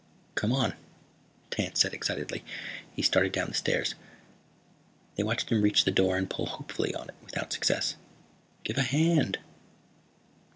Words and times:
"Come 0.33 0.51
on," 0.51 0.73
Tance 1.51 1.79
said 1.79 1.93
excitedly. 1.93 2.43
He 2.95 3.03
started 3.03 3.33
down 3.33 3.49
the 3.49 3.53
stairs. 3.53 3.93
They 5.15 5.21
watched 5.21 5.51
him 5.51 5.61
reach 5.61 5.83
the 5.85 5.91
door 5.91 6.17
and 6.17 6.27
pull 6.27 6.47
hopefully 6.47 6.95
on 6.95 7.09
it 7.09 7.15
without 7.23 7.53
success. 7.53 7.97
"Give 8.63 8.79
a 8.79 8.81
hand!" 8.81 9.37